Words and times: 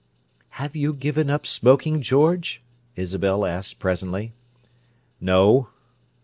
"Have 0.57 0.75
you 0.75 0.95
given 0.95 1.29
up 1.29 1.45
smoking, 1.45 2.01
George?" 2.01 2.63
Isabel 2.95 3.45
asked 3.45 3.77
presently. 3.77 4.33
"No." 5.19 5.69